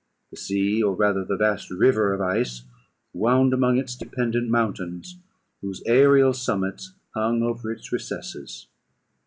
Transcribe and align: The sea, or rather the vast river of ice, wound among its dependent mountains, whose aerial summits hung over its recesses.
The 0.31 0.37
sea, 0.37 0.81
or 0.81 0.95
rather 0.95 1.23
the 1.23 1.37
vast 1.37 1.69
river 1.69 2.11
of 2.11 2.21
ice, 2.21 2.63
wound 3.13 3.53
among 3.53 3.77
its 3.77 3.95
dependent 3.95 4.49
mountains, 4.49 5.19
whose 5.61 5.83
aerial 5.85 6.33
summits 6.33 6.93
hung 7.13 7.43
over 7.43 7.71
its 7.71 7.91
recesses. 7.91 8.65